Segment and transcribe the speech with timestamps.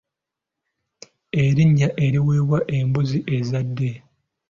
[1.43, 3.91] Erinnya eriweebwa embuzi ezadde?